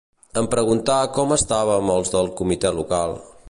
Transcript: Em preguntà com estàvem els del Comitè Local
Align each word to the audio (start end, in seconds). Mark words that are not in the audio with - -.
Em 0.39 0.47
preguntà 0.53 0.95
com 1.17 1.35
estàvem 1.37 1.93
els 1.99 2.13
del 2.17 2.33
Comitè 2.41 2.73
Local 2.79 3.19